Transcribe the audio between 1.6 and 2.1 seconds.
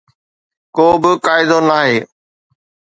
ناهي.